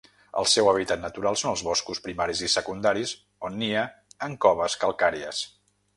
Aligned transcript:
El 0.43 0.47
seu 0.51 0.69
hàbitat 0.69 1.01
natural 1.01 1.37
són 1.41 1.49
els 1.51 1.63
boscos 1.67 2.01
primaris 2.07 2.41
i 2.47 2.51
secundaris, 2.55 3.13
on 3.51 3.61
nia 3.65 3.87
en 4.29 4.39
coves 4.47 4.79
calcàries. 4.87 5.45